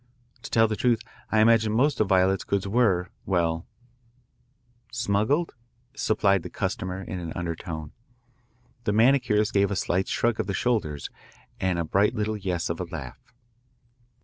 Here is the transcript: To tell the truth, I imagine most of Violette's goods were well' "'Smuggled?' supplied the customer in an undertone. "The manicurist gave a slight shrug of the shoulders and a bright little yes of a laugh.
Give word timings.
To 0.41 0.49
tell 0.49 0.67
the 0.67 0.75
truth, 0.75 0.99
I 1.31 1.41
imagine 1.41 1.71
most 1.73 1.99
of 2.01 2.09
Violette's 2.09 2.43
goods 2.43 2.67
were 2.67 3.09
well' 3.27 3.67
"'Smuggled?' 4.91 5.53
supplied 5.95 6.41
the 6.41 6.49
customer 6.49 7.03
in 7.03 7.19
an 7.19 7.31
undertone. 7.35 7.91
"The 8.85 8.93
manicurist 8.93 9.53
gave 9.53 9.69
a 9.69 9.75
slight 9.75 10.07
shrug 10.07 10.39
of 10.39 10.47
the 10.47 10.55
shoulders 10.55 11.11
and 11.59 11.77
a 11.77 11.83
bright 11.85 12.15
little 12.15 12.35
yes 12.35 12.67
of 12.67 12.79
a 12.79 12.85
laugh. 12.85 13.21